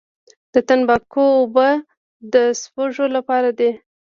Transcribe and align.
د 0.53 0.55
تنباکو 0.67 1.25
اوبه 1.39 1.67
د 2.33 2.35
سپږو 2.61 3.05
لپاره 3.15 3.49
دي؟ 3.59 3.71